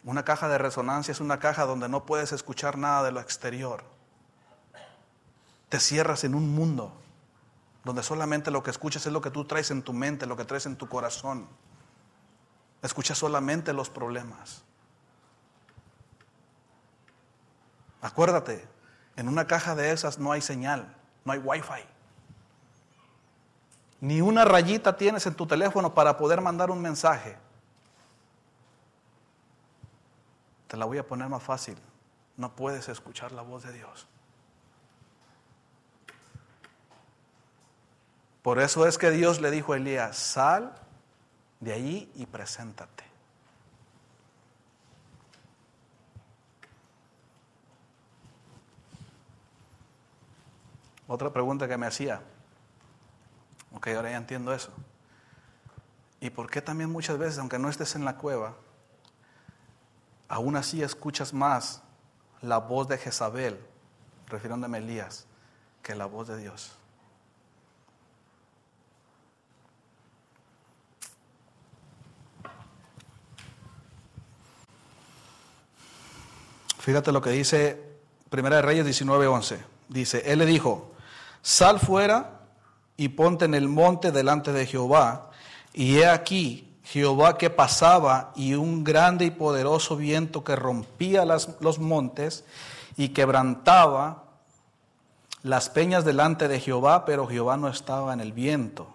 [0.10, 3.84] Una caja de resonancia es una caja donde no puedes escuchar nada de lo exterior.
[5.70, 6.92] Te cierras en un mundo
[7.84, 10.46] donde solamente lo que escuchas es lo que tú traes en tu mente, lo que
[10.46, 11.48] traes en tu corazón.
[12.82, 14.64] Escuchas solamente los problemas.
[18.02, 18.68] Acuérdate,
[19.16, 20.92] en una caja de esas no hay señal,
[21.24, 21.86] no hay wifi.
[24.02, 27.38] Ni una rayita tienes en tu teléfono para poder mandar un mensaje.
[30.70, 31.76] Te la voy a poner más fácil.
[32.38, 34.08] No puedes escuchar la voz de Dios.
[38.44, 40.76] Por eso es que Dios le dijo a Elías, sal
[41.60, 43.04] de allí y preséntate.
[51.08, 52.22] Otra pregunta que me hacía.
[53.74, 54.72] Ok, ahora ya entiendo eso.
[56.22, 58.56] ¿Y por qué también muchas veces, aunque no estés en la cueva,
[60.30, 61.82] aún así escuchas más
[62.42, 63.60] la voz de Jezabel,
[64.28, 65.26] refiriéndome a Elías,
[65.82, 66.72] que la voz de Dios.
[76.78, 77.84] Fíjate lo que dice
[78.30, 79.58] Primera de Reyes 19:11.
[79.90, 80.94] Dice, él le dijo,
[81.42, 82.42] sal fuera
[82.96, 85.32] y ponte en el monte delante de Jehová,
[85.74, 91.78] y he aquí Jehová que pasaba y un grande y poderoso viento que rompía los
[91.78, 92.44] montes
[92.98, 94.24] y quebrantaba
[95.44, 98.88] las peñas delante de Jehová, pero Jehová no estaba en el viento.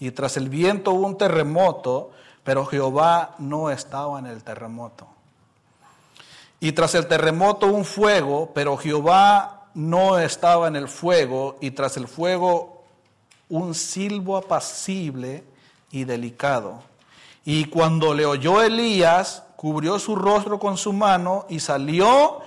[0.00, 2.10] Y tras el viento hubo un terremoto,
[2.42, 5.06] pero Jehová no estaba en el terremoto.
[6.58, 11.96] Y tras el terremoto un fuego, pero Jehová no estaba en el fuego, y tras
[11.98, 12.82] el fuego
[13.48, 15.44] un silbo apacible
[15.92, 16.87] y delicado.
[17.44, 22.40] Y cuando le oyó Elías, cubrió su rostro con su mano y salió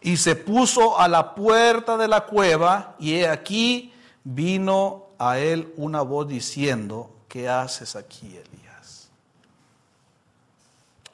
[0.00, 5.72] y se puso a la puerta de la cueva y he aquí vino a él
[5.76, 9.08] una voz diciendo, ¿qué haces aquí, Elías?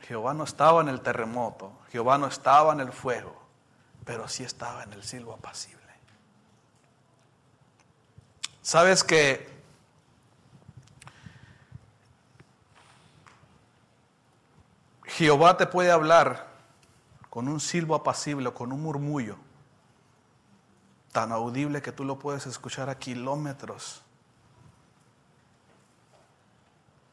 [0.02, 3.34] Jehová no estaba en el terremoto, Jehová no estaba en el fuego,
[4.04, 5.80] pero sí estaba en el silbo apacible.
[8.62, 9.59] ¿Sabes que
[15.20, 16.46] Jehová te puede hablar
[17.28, 19.36] con un silbo apacible con un murmullo
[21.12, 24.00] tan audible que tú lo puedes escuchar a kilómetros.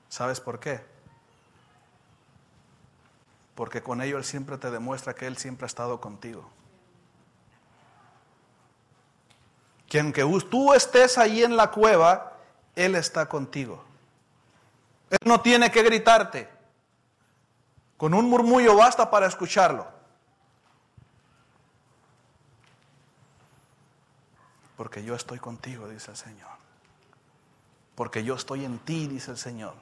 [0.08, 0.86] ¿Sabes por qué?
[3.56, 6.50] Porque con ello Él siempre te demuestra que Él siempre ha estado contigo.
[9.90, 12.38] Que aunque tú estés ahí en la cueva,
[12.74, 13.84] Él está contigo.
[15.10, 16.56] Él no tiene que gritarte.
[17.98, 19.88] Con un murmullo basta para escucharlo.
[24.78, 26.52] Porque yo estoy contigo, dice el Señor.
[27.96, 29.74] Porque yo estoy en ti, dice el Señor.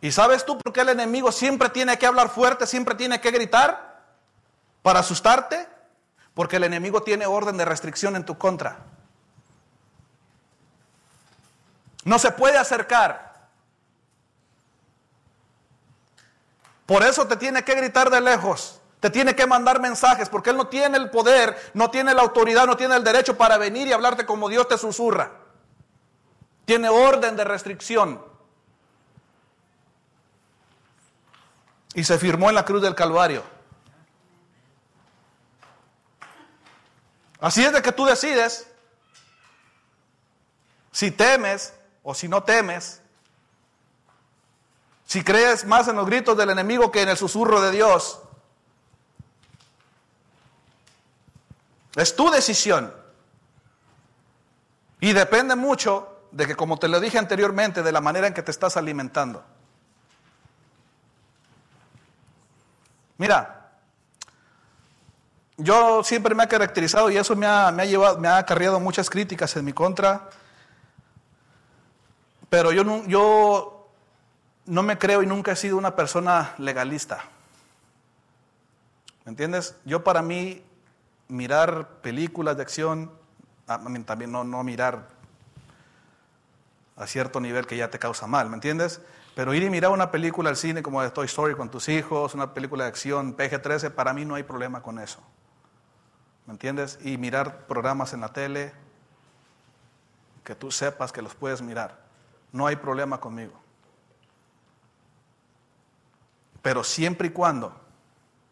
[0.00, 3.32] ¿Y sabes tú por qué el enemigo siempre tiene que hablar fuerte, siempre tiene que
[3.32, 4.04] gritar?
[4.82, 5.66] ¿Para asustarte?
[6.34, 8.78] Porque el enemigo tiene orden de restricción en tu contra.
[12.04, 13.33] No se puede acercar.
[16.86, 18.80] Por eso te tiene que gritar de lejos.
[19.00, 22.66] Te tiene que mandar mensajes porque Él no tiene el poder, no tiene la autoridad,
[22.66, 25.32] no tiene el derecho para venir y hablarte como Dios te susurra.
[26.64, 28.24] Tiene orden de restricción.
[31.94, 33.42] Y se firmó en la cruz del Calvario.
[37.40, 38.66] Así es de que tú decides
[40.92, 43.02] si temes o si no temes,
[45.06, 48.20] si crees más en los gritos del enemigo que en el susurro de Dios.
[51.94, 52.92] Es tu decisión.
[55.00, 58.42] Y depende mucho de que, como te lo dije anteriormente, de la manera en que
[58.42, 59.44] te estás alimentando.
[63.18, 63.70] Mira,
[65.56, 68.80] yo siempre me ha caracterizado y eso me ha, me ha llevado, me ha acarreado
[68.80, 70.28] muchas críticas en mi contra.
[72.50, 73.73] Pero yo yo
[74.66, 77.24] no me creo y nunca he sido una persona legalista.
[79.24, 79.76] ¿Me entiendes?
[79.84, 80.62] Yo para mí
[81.28, 83.10] mirar películas de acción,
[83.66, 85.08] también no, mirar
[86.96, 89.00] a cierto nivel que ya te causa mal, ¿me entiendes?
[89.34, 92.54] Pero ir y mirar una película al cine como Toy Story con tus hijos, una
[92.54, 95.20] película de acción PG-13, para mí no hay problema con eso.
[96.46, 96.98] ¿Me entiendes?
[97.02, 98.72] Y mirar programas en la tele,
[100.44, 101.98] que tú sepas que los puedes mirar.
[102.52, 103.63] No hay problema conmigo.
[106.64, 107.78] Pero siempre y cuando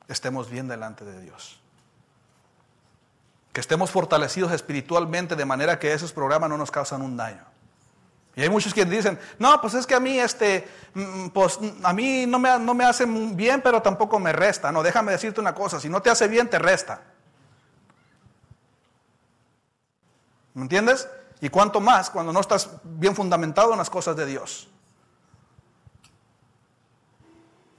[0.07, 1.59] estemos bien delante de Dios
[3.53, 7.44] que estemos fortalecidos espiritualmente de manera que esos programas no nos causan un daño.
[8.35, 11.92] Y hay muchos que dicen, no, pues es que a mí, este, mm, pues a
[11.92, 14.72] mí no me, no me hace bien, pero tampoco me resta.
[14.72, 17.03] No, déjame decirte una cosa, si no te hace bien, te resta.
[20.55, 21.09] ¿Me entiendes?
[21.42, 24.70] Y cuánto más cuando no estás bien fundamentado en las cosas de Dios.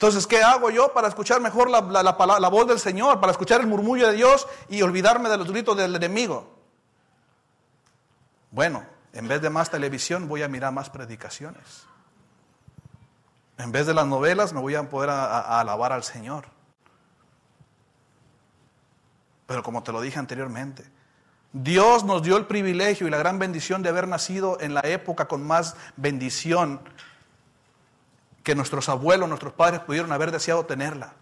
[0.04, 3.68] Entonces, ¿qué hago yo para escuchar mejor la, la, voz del Señor, para escuchar el
[3.68, 6.60] murmullo de Dios y olvidarme de los gritos del enemigo?
[8.52, 11.86] Bueno, en vez de más televisión voy a mirar más predicaciones.
[13.58, 16.48] En vez de las novelas me voy a poder alabar al Señor.
[19.48, 20.84] Pero como te lo dije anteriormente,
[21.54, 25.30] Dios nos dio el privilegio y la gran bendición de haber nacido en la época
[25.30, 26.82] con más bendición
[28.44, 31.14] que nuestros abuelos, nuestros padres pudieron haber deseado tenerla.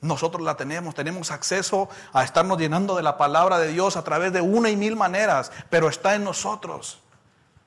[0.00, 4.32] Nosotros la tenemos, tenemos acceso a estarnos llenando de la palabra de Dios a través
[4.32, 7.00] de una y mil maneras, pero está en nosotros.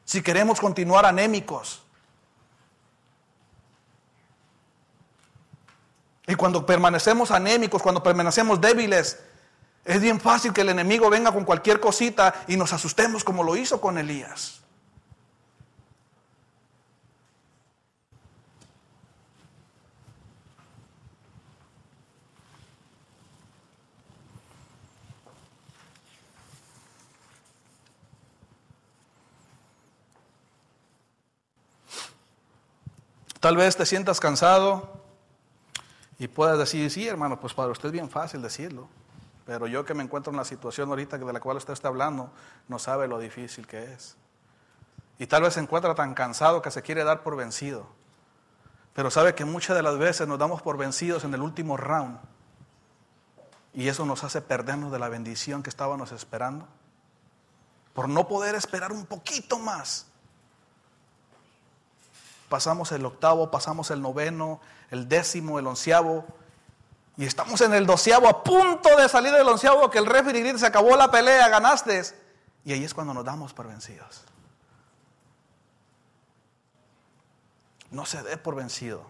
[0.04, 1.84] Si queremos continuar anémicos.
[6.26, 9.20] Y cuando permanecemos anémicos, cuando permanecemos débiles,
[9.86, 13.56] es bien fácil que el enemigo venga con cualquier cosita y nos asustemos como lo
[13.56, 14.63] hizo con Elías.
[33.44, 34.90] Tal vez te sientas cansado
[36.18, 38.88] y puedas decir, sí, hermano, pues para usted es bien fácil decirlo.
[39.46, 42.32] Pero yo que me encuentro en la situación ahorita de la cual usted está hablando,
[42.70, 44.16] no sabe lo difícil que es.
[45.20, 47.86] Y tal vez se encuentra tan cansado que se quiere dar por vencido.
[48.94, 52.20] Pero sabe que muchas de las veces nos damos por vencidos en el último round.
[53.74, 56.66] Y eso nos hace perdernos de la bendición que estábamos esperando.
[57.94, 60.13] Por no poder esperar un poquito más
[62.54, 66.24] pasamos el octavo, pasamos el noveno, el décimo, el onceavo,
[67.18, 70.60] y estamos en el doceavo, a punto de salir del onceavo, que el referee grita,
[70.60, 72.04] se acabó la pelea, ganaste.
[72.64, 74.24] Y ahí es cuando nos damos por vencidos.
[77.90, 79.04] No se dé por vencido.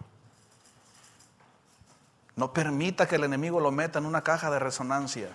[2.36, 5.28] No permita que el enemigo lo meta en una caja de resonancia.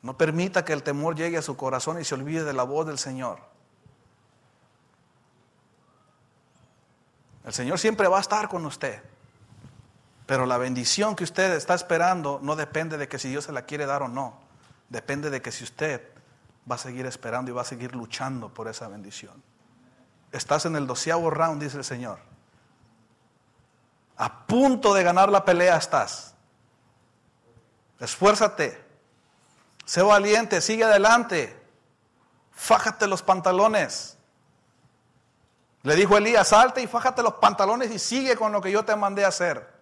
[0.00, 2.86] No permita que el temor llegue a su corazón y se olvide de la voz
[2.86, 3.51] del Señor.
[7.44, 9.02] El Señor siempre va a estar con usted.
[10.26, 13.62] Pero la bendición que usted está esperando no depende de que si Dios se la
[13.62, 14.38] quiere dar o no.
[14.88, 16.02] Depende de que si usted
[16.70, 19.42] va a seguir esperando y va a seguir luchando por esa bendición.
[20.30, 22.20] Estás en el doceavo round, dice el Señor.
[24.16, 26.34] A punto de ganar la pelea estás.
[27.98, 28.82] Esfuérzate.
[29.84, 31.60] Sé valiente, sigue adelante.
[32.52, 34.16] Fájate los pantalones.
[35.82, 38.94] Le dijo Elías, salte y fájate los pantalones y sigue con lo que yo te
[38.94, 39.72] mandé a hacer.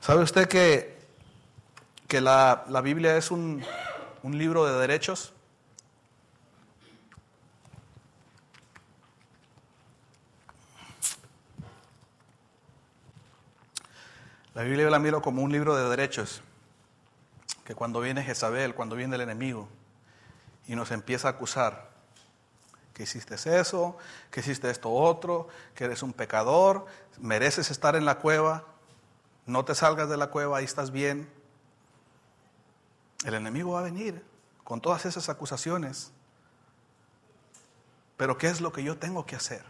[0.00, 0.98] ¿Sabe usted que,
[2.08, 3.64] que la, la Biblia es un,
[4.22, 5.32] un libro de derechos?
[14.54, 16.42] La Biblia yo la miro como un libro de derechos,
[17.64, 19.68] que cuando viene Jezabel, cuando viene el enemigo
[20.66, 21.90] y nos empieza a acusar,
[22.92, 23.96] que hiciste eso,
[24.30, 26.86] que hiciste esto otro, que eres un pecador,
[27.20, 28.64] mereces estar en la cueva,
[29.46, 31.30] no te salgas de la cueva, ahí estás bien.
[33.24, 34.24] El enemigo va a venir
[34.64, 36.12] con todas esas acusaciones.
[38.16, 39.64] Pero ¿qué es lo que yo tengo que hacer?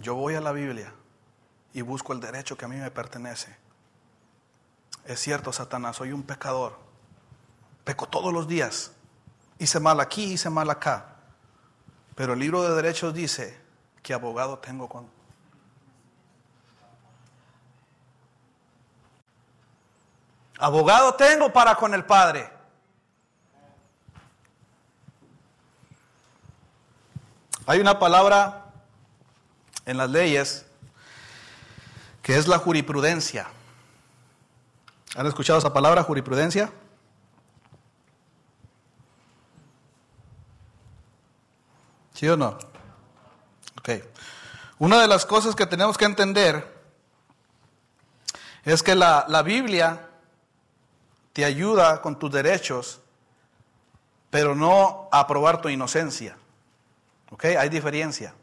[0.00, 0.94] Yo voy a la Biblia
[1.72, 3.56] y busco el derecho que a mí me pertenece.
[5.04, 6.78] Es cierto, Satanás, soy un pecador.
[7.84, 8.92] Peco todos los días.
[9.58, 11.16] Hice mal aquí, hice mal acá.
[12.14, 13.58] Pero el libro de derechos dice
[14.02, 15.08] que abogado tengo con,
[20.60, 22.50] Abogado tengo para con el Padre.
[27.66, 28.66] Hay una palabra
[29.86, 30.69] en las leyes
[32.22, 33.48] que es la jurisprudencia.
[35.16, 36.70] ¿Han escuchado esa palabra, jurisprudencia?
[42.14, 42.58] ¿Sí o no?
[43.78, 43.90] Ok.
[44.78, 46.80] Una de las cosas que tenemos que entender
[48.64, 50.08] es que la, la Biblia
[51.32, 53.00] te ayuda con tus derechos,
[54.28, 56.36] pero no a probar tu inocencia.
[57.30, 57.44] ¿Ok?
[57.44, 58.34] Hay diferencia.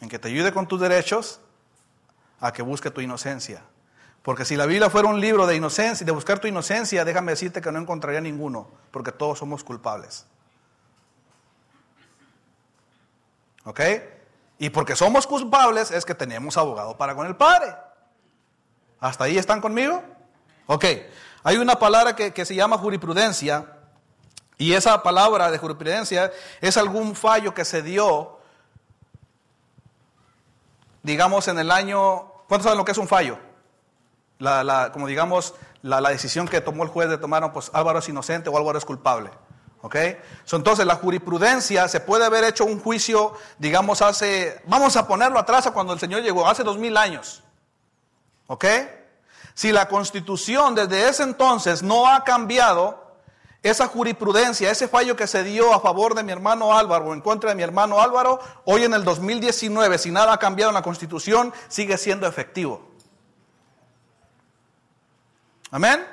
[0.00, 1.40] En que te ayude con tus derechos
[2.42, 3.62] a que busque tu inocencia.
[4.22, 7.60] Porque si la Biblia fuera un libro de inocencia, de buscar tu inocencia, déjame decirte
[7.60, 10.26] que no encontraría ninguno, porque todos somos culpables.
[13.64, 13.80] ¿Ok?
[14.58, 17.74] Y porque somos culpables es que tenemos abogado para con el Padre.
[19.00, 20.02] ¿Hasta ahí están conmigo?
[20.66, 20.84] Ok.
[21.42, 23.66] Hay una palabra que, se llama jurisprudencia,
[24.56, 26.30] y esa palabra de jurisprudencia
[26.60, 28.38] es algún fallo que se dio,
[31.02, 32.31] digamos, en el año...
[32.52, 33.38] ¿Cuántos saben lo que es un fallo?
[34.38, 38.50] La, como digamos, la, decisión que tomó el juez de tomar, pues Álvaro es inocente
[38.50, 39.30] o Álvaro es culpable.
[39.80, 39.96] ¿Ok?
[40.52, 45.66] entonces la jurisprudencia se puede haber hecho un juicio, digamos, hace, vamos a ponerlo atrás
[45.66, 47.42] a cuando el Señor llegó, hace dos mil años.
[48.48, 48.66] ¿Ok?
[49.54, 53.01] Si la constitución desde ese entonces no ha cambiado,
[53.62, 57.20] esa jurisprudencia, ese fallo que se dio a favor de mi hermano Álvaro o en
[57.20, 60.82] contra de mi hermano Álvaro, hoy en el 2019, si nada ha cambiado en la
[60.82, 62.82] constitución, sigue siendo efectivo.
[65.70, 66.04] Amén.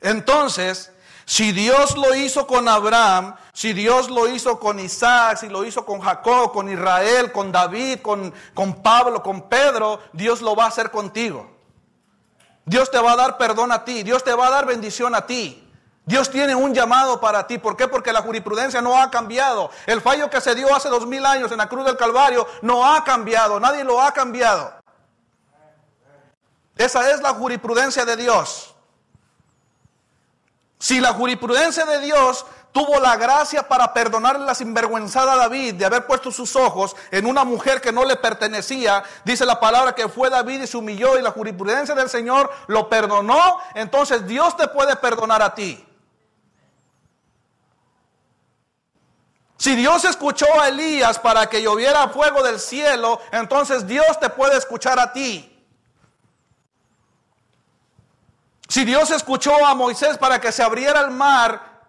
[0.00, 0.92] Entonces,
[1.24, 5.84] si Dios lo hizo con Abraham, si Dios lo hizo con Isaac, si lo hizo
[5.84, 10.68] con Jacob, con Israel, con David, con, con Pablo, con Pedro, Dios lo va a
[10.68, 11.50] hacer contigo.
[12.64, 15.26] Dios te va a dar perdón a ti, Dios te va a dar bendición a
[15.26, 15.63] ti.
[16.06, 17.58] Dios tiene un llamado para ti.
[17.58, 17.88] ¿Por qué?
[17.88, 19.70] Porque la jurisprudencia no ha cambiado.
[19.86, 22.84] El fallo que se dio hace dos mil años en la cruz del Calvario no
[22.84, 23.58] ha cambiado.
[23.58, 24.72] Nadie lo ha cambiado.
[26.76, 28.74] Esa es la jurisprudencia de Dios.
[30.78, 36.06] Si la jurisprudencia de Dios tuvo la gracia para perdonarle la sinvergüenzada David de haber
[36.06, 39.04] puesto sus ojos en una mujer que no le pertenecía.
[39.24, 42.90] Dice la palabra que fue David y se humilló y la jurisprudencia del Señor lo
[42.90, 43.58] perdonó.
[43.74, 45.86] Entonces Dios te puede perdonar a ti.
[49.64, 54.58] Si Dios escuchó a Elías para que lloviera fuego del cielo, entonces Dios te puede
[54.58, 55.58] escuchar a ti.
[58.68, 61.80] Si Dios escuchó a Moisés para que se abriera el mar,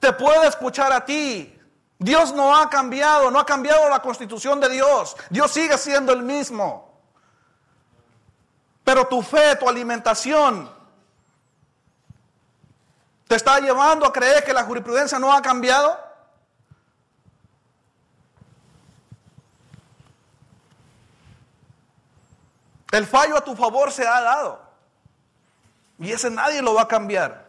[0.00, 1.56] te puede escuchar a ti.
[1.96, 5.16] Dios no ha cambiado, no ha cambiado la constitución de Dios.
[5.30, 6.92] Dios sigue siendo el mismo.
[8.82, 10.68] Pero tu fe, tu alimentación,
[13.28, 16.05] te está llevando a creer que la jurisprudencia no ha cambiado.
[22.96, 24.58] El fallo a tu favor se ha dado.
[25.98, 27.44] Y ese nadie lo va a cambiar.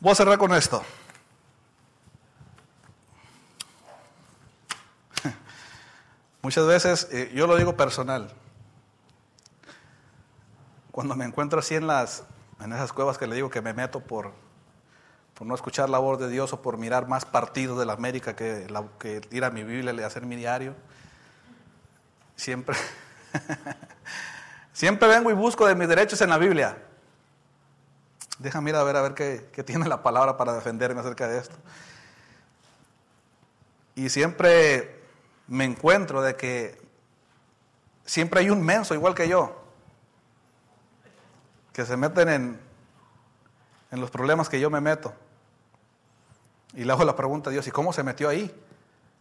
[0.00, 0.84] Voy a cerrar con esto.
[6.42, 8.30] Muchas veces, eh, yo lo digo personal,
[10.90, 12.22] cuando me encuentro así en, las,
[12.60, 14.34] en esas cuevas que le digo que me meto por,
[15.34, 18.36] por no escuchar la voz de Dios o por mirar más partidos de la América
[18.36, 18.66] que,
[18.98, 20.74] que ir a mi Biblia y hacer mi diario,
[22.36, 22.76] siempre,
[24.72, 26.78] siempre vengo y busco de mis derechos en la Biblia.
[28.38, 31.38] Déjame ir a ver a ver qué, qué tiene la palabra para defenderme acerca de
[31.38, 31.56] esto.
[33.96, 35.02] Y siempre
[35.46, 36.80] me encuentro de que
[38.04, 39.64] siempre hay un menso igual que yo,
[41.72, 42.60] que se meten en,
[43.90, 45.14] en los problemas que yo me meto.
[46.74, 48.52] Y le hago la pregunta a Dios, ¿y cómo se metió ahí?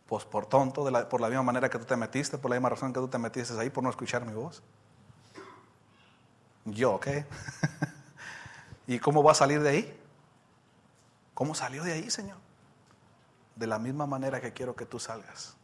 [0.08, 2.92] Pues por tonto, por la misma manera que tú te metiste, por la misma razón
[2.92, 4.64] que tú te metiste ahí, por no escuchar mi voz.
[6.66, 7.08] Yo, ¿ok?
[8.88, 10.02] ¿Y cómo va a salir de ahí?
[11.34, 12.38] ¿Cómo salió de ahí, Señor?
[13.56, 15.56] De la misma manera que quiero que tú salgas.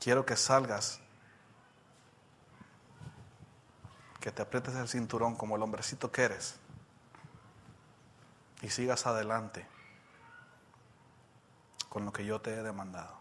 [0.00, 1.00] Quiero que salgas,
[4.20, 6.58] que te aprietes el cinturón como el hombrecito que eres
[8.64, 9.66] y sigas adelante
[11.90, 13.14] con lo que yo te he demandado.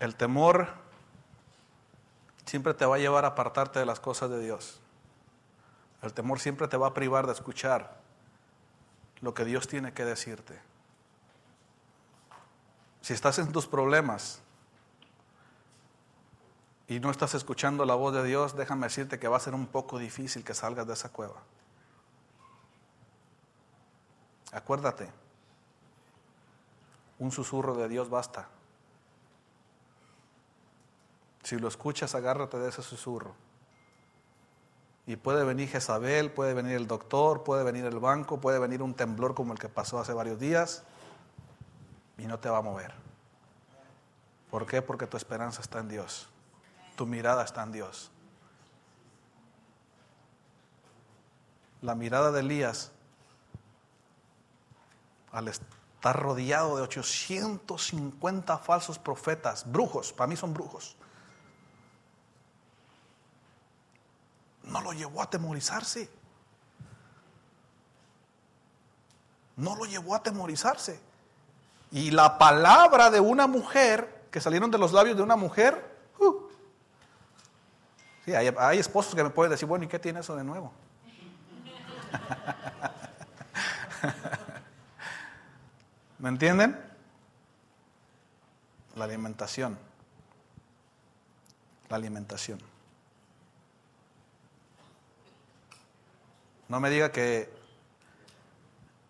[0.00, 0.68] El temor
[2.46, 4.80] siempre te va a llevar a apartarte de las cosas de Dios.
[6.00, 8.00] El temor siempre te va a privar de escuchar
[9.20, 10.58] lo que Dios tiene que decirte.
[13.02, 14.40] Si estás en tus problemas
[16.88, 19.66] y no estás escuchando la voz de Dios, déjame decirte que va a ser un
[19.66, 21.42] poco difícil que salgas de esa cueva.
[24.52, 25.10] Acuérdate,
[27.18, 28.48] un susurro de Dios basta.
[31.42, 33.34] Si lo escuchas, agárrate de ese susurro.
[35.06, 38.94] Y puede venir Jezabel, puede venir el doctor, puede venir el banco, puede venir un
[38.94, 40.82] temblor como el que pasó hace varios días
[42.18, 42.92] y no te va a mover.
[44.50, 44.82] ¿Por qué?
[44.82, 46.28] Porque tu esperanza está en Dios.
[46.96, 48.10] Tu mirada está en Dios.
[51.82, 52.90] La mirada de Elías,
[55.30, 60.96] al estar rodeado de 850 falsos profetas, brujos, para mí son brujos,
[64.64, 66.10] no lo llevó a atemorizarse.
[69.56, 71.00] No lo llevó a atemorizarse.
[71.90, 75.95] Y la palabra de una mujer, que salieron de los labios de una mujer.
[78.26, 80.70] Sí, hay, hay esposos que me pueden decir, bueno, ¿y qué tiene eso de nuevo?
[86.18, 86.78] ¿Me entienden?
[88.94, 89.78] La alimentación.
[91.88, 92.58] La alimentación.
[96.68, 97.48] No me diga que,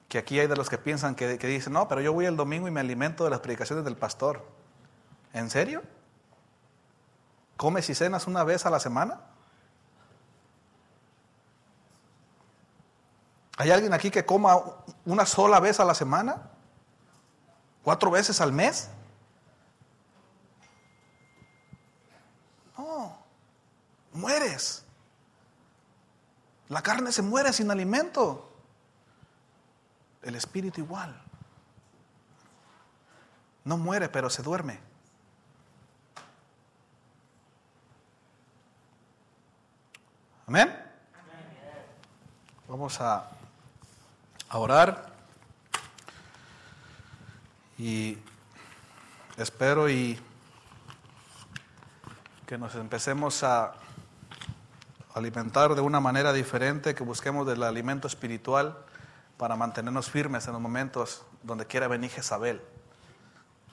[0.09, 2.37] que aquí hay de los que piensan que, que dicen, no, pero yo voy el
[2.37, 4.45] domingo y me alimento de las predicaciones del pastor.
[5.33, 5.83] ¿En serio?
[7.57, 9.20] ¿Comes y cenas una vez a la semana?
[13.57, 14.61] ¿Hay alguien aquí que coma
[15.07, 16.50] una sola vez a la semana?
[17.82, 18.90] ¿Cuatro veces al mes?
[22.76, 23.16] No,
[24.12, 24.84] mueres.
[26.68, 28.50] La carne se muere sin alimento.
[30.22, 31.18] El espíritu igual.
[33.64, 34.80] No muere, pero se duerme.
[40.49, 40.72] Amén.
[42.68, 43.28] Vamos a,
[44.53, 45.12] orar.
[47.76, 48.16] Y
[49.36, 50.16] espero y
[52.47, 53.74] que nos empecemos a
[55.14, 58.78] alimentar de una manera diferente, que busquemos del alimento espiritual
[59.38, 62.62] para mantenernos firmes en los momentos donde quiera venir Jezabel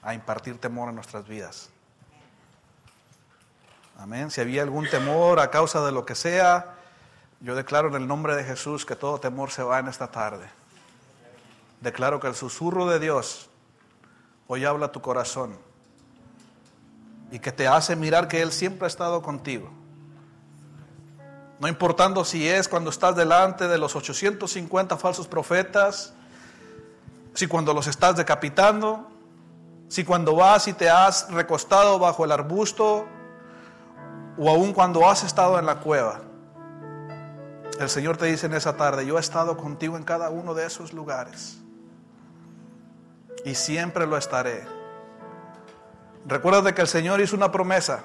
[0.02, 1.70] a impartir temor en nuestras vidas.
[4.04, 4.30] Amén.
[4.30, 6.74] Si había algún temor a causa de lo que sea,
[7.40, 10.46] yo declaro en el nombre de Jesús que todo temor se va en esta tarde.
[11.80, 13.48] Declaro que el susurro de Dios
[14.46, 15.56] hoy habla a tu corazón
[17.30, 19.70] y que te hace mirar que Él siempre ha estado contigo.
[21.58, 26.12] No importando si es cuando estás delante de los 850 falsos profetas,
[27.32, 29.10] si cuando los estás decapitando,
[29.88, 33.08] si cuando vas y te has recostado bajo el arbusto,
[34.36, 36.20] o aún cuando has estado en la cueva.
[37.78, 40.66] El Señor te dice en esa tarde, yo he estado contigo en cada uno de
[40.66, 41.58] esos lugares.
[43.44, 44.64] Y siempre lo estaré.
[46.26, 48.04] Recuerda que el Señor hizo una promesa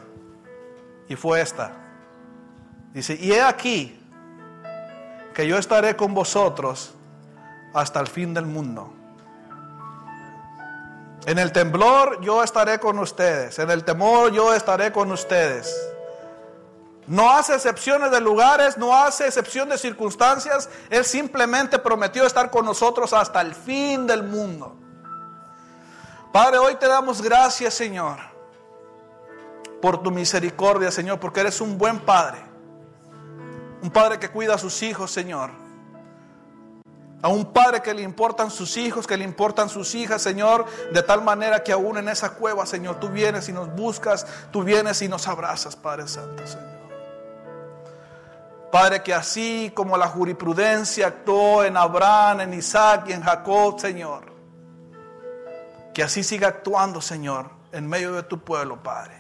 [1.08, 1.72] y fue esta.
[2.94, 4.00] Dice, y he aquí
[5.34, 6.96] que yo estaré con vosotros
[7.74, 8.94] hasta el fin del mundo.
[11.26, 15.89] En el temblor yo estaré con ustedes, en el temor yo estaré con ustedes.
[17.10, 20.70] No hace excepciones de lugares, no hace excepción de circunstancias.
[20.92, 24.76] Él simplemente prometió estar con nosotros hasta el fin del mundo.
[26.32, 28.20] Padre, hoy te damos gracias, Señor,
[29.82, 32.38] por tu misericordia, Señor, porque eres un buen Padre.
[33.82, 35.50] Un Padre que cuida a sus hijos, Señor.
[37.24, 41.02] A un Padre que le importan sus hijos, que le importan sus hijas, Señor, de
[41.02, 45.02] tal manera que aún en esa cueva, Señor, tú vienes y nos buscas, tú vienes
[45.02, 46.79] y nos abrazas, Padre Santo, Señor.
[48.72, 54.32] Padre, que así como la jurisprudencia actuó en Abraham, en Isaac y en Jacob, Señor,
[55.94, 59.20] que así siga actuando, Señor, en medio de tu pueblo, Padre.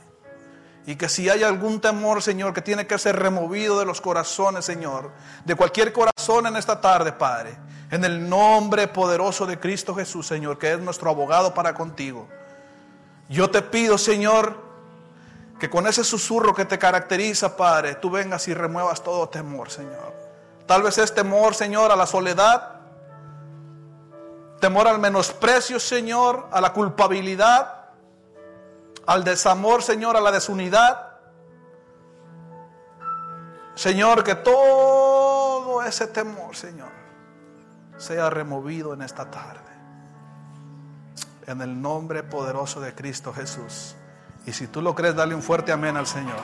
[0.86, 4.66] Y que si hay algún temor, Señor, que tiene que ser removido de los corazones,
[4.66, 5.12] Señor,
[5.46, 7.58] de cualquier corazón en esta tarde, Padre,
[7.92, 12.28] en el nombre poderoso de Cristo Jesús, Señor, que es nuestro abogado para contigo.
[13.30, 14.69] Yo te pido, Señor,
[15.60, 20.14] que con ese susurro que te caracteriza, Padre, tú vengas y remuevas todo temor, Señor.
[20.66, 22.80] Tal vez es temor, Señor, a la soledad,
[24.62, 27.90] temor al menosprecio, Señor, a la culpabilidad,
[29.06, 31.18] al desamor, Señor, a la desunidad.
[33.76, 36.92] Señor, que todo ese temor, Señor,
[37.98, 39.60] sea removido en esta tarde.
[41.48, 43.96] En el nombre poderoso de Cristo Jesús.
[44.50, 46.40] Y si tú lo crees, dale un fuerte amén al Señor.